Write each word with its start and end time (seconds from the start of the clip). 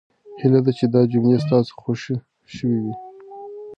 هیله 0.41 0.59
ده 0.65 0.71
چې 0.77 0.85
دا 0.93 1.01
جملې 1.11 1.37
ستاسو 1.45 1.71
خوښې 1.81 2.15
شوې 2.53 2.79
وي. 2.83 2.95